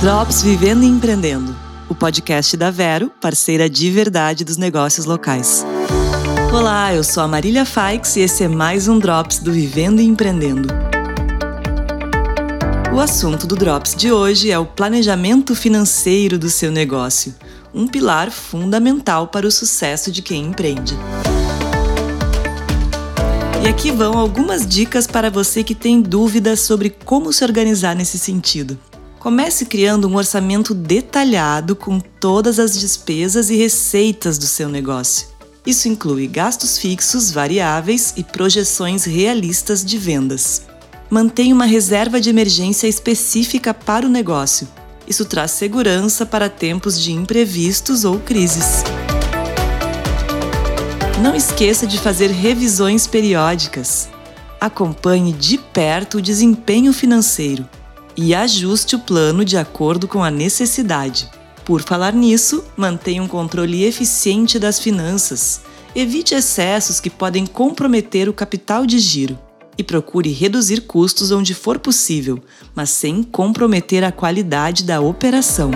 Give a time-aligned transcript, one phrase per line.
[0.00, 1.56] Drops Vivendo e Empreendendo,
[1.88, 5.66] o podcast da Vero, parceira de verdade dos negócios locais.
[6.52, 10.04] Olá, eu sou a Marília Faix e esse é mais um Drops do Vivendo e
[10.04, 10.68] Empreendendo.
[12.94, 17.34] O assunto do Drops de hoje é o planejamento financeiro do seu negócio,
[17.74, 20.96] um pilar fundamental para o sucesso de quem empreende.
[23.64, 28.16] E aqui vão algumas dicas para você que tem dúvidas sobre como se organizar nesse
[28.16, 28.78] sentido.
[29.18, 35.26] Comece criando um orçamento detalhado com todas as despesas e receitas do seu negócio.
[35.66, 40.62] Isso inclui gastos fixos, variáveis e projeções realistas de vendas.
[41.10, 44.68] Mantenha uma reserva de emergência específica para o negócio.
[45.06, 48.84] Isso traz segurança para tempos de imprevistos ou crises.
[51.20, 54.08] Não esqueça de fazer revisões periódicas.
[54.60, 57.68] Acompanhe de perto o desempenho financeiro
[58.20, 61.30] e ajuste o plano de acordo com a necessidade.
[61.64, 65.60] Por falar nisso, mantenha um controle eficiente das finanças.
[65.94, 69.38] Evite excessos que podem comprometer o capital de giro
[69.78, 72.42] e procure reduzir custos onde for possível,
[72.74, 75.70] mas sem comprometer a qualidade da operação.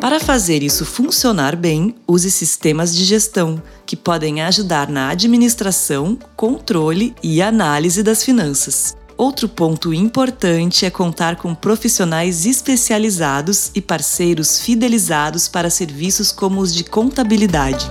[0.00, 7.14] Para fazer isso funcionar bem, use sistemas de gestão que podem ajudar na administração, controle
[7.22, 8.96] e análise das finanças.
[9.16, 16.74] Outro ponto importante é contar com profissionais especializados e parceiros fidelizados para serviços como os
[16.74, 17.90] de contabilidade.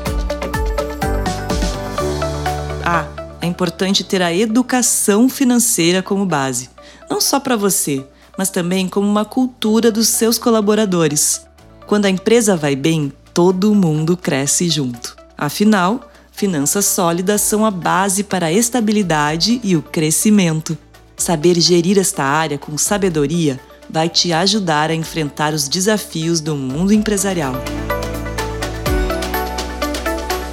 [2.84, 3.08] Ah,
[3.40, 6.70] é importante ter a educação financeira como base,
[7.10, 8.06] não só para você,
[8.38, 11.46] mas também como uma cultura dos seus colaboradores.
[11.86, 15.16] Quando a empresa vai bem, todo mundo cresce junto.
[15.38, 20.78] Afinal, finanças sólidas são a base para a estabilidade e o crescimento.
[21.22, 26.92] Saber gerir esta área com sabedoria vai te ajudar a enfrentar os desafios do mundo
[26.92, 27.54] empresarial.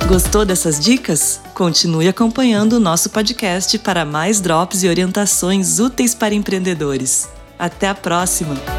[0.07, 1.41] Gostou dessas dicas?
[1.55, 7.27] Continue acompanhando o nosso podcast para mais drops e orientações úteis para empreendedores.
[7.59, 8.78] Até a próxima!